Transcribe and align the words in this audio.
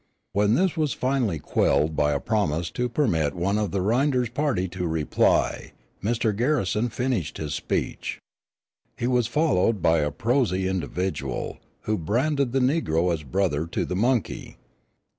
When 0.33 0.55
this 0.55 0.75
was 0.75 0.93
finally 0.93 1.37
quelled 1.37 1.95
by 1.95 2.11
a 2.13 2.19
promise 2.19 2.71
to 2.71 2.89
permit 2.89 3.35
one 3.35 3.59
of 3.59 3.69
the 3.69 3.81
Rynders 3.83 4.29
party 4.29 4.67
to 4.69 4.87
reply, 4.87 5.73
Mr. 6.03 6.35
Garrison 6.35 6.89
finished 6.89 7.37
his 7.37 7.53
speech. 7.53 8.17
He 8.97 9.05
was 9.05 9.27
followed 9.27 9.79
by 9.79 9.99
a 9.99 10.09
prosy 10.09 10.67
individual, 10.67 11.59
who 11.81 11.99
branded 11.99 12.51
the 12.51 12.59
negro 12.59 13.13
as 13.13 13.21
brother 13.21 13.67
to 13.67 13.85
the 13.85 13.95
monkey. 13.95 14.57